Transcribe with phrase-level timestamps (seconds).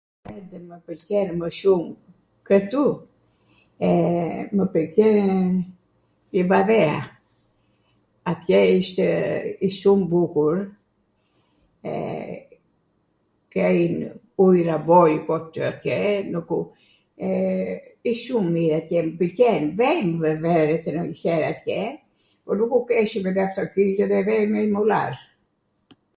[0.49, 1.83] Cw mw pwlqen mw shum
[2.49, 2.85] kwtu?
[4.59, 5.35] Mw pwlqen
[6.35, 6.97] Livadhea.
[8.31, 9.05] Atje ishtw,
[9.67, 10.57] ish shum bukur,
[13.57, 13.93] kejn
[14.47, 15.33] ujra boliko
[15.67, 16.01] atje,
[18.13, 21.79] ish shum mir atje, mw pwlqen, vejm nw ver ndonjwher atje,
[22.43, 25.13] po nuku keshwm aftoqinito edhe vejm me mullar.